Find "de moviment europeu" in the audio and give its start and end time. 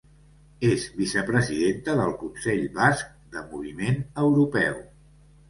3.37-4.83